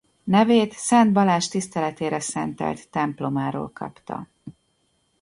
[0.23, 4.27] Nevét Szent Balázs tiszteletére szentelt templomáról kapta.